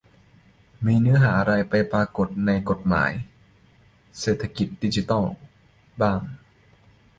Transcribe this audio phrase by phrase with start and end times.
[0.85, 3.11] มีเนื้อหาอะไรไปปรากฏในกฎหมาย
[4.19, 5.25] "เศรษฐกิจดิจิทัล"
[6.01, 6.21] บ้าง?